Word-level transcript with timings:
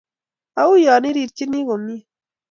auyo 0.61 0.93
irirchini 1.09 1.59
komie 1.67 1.97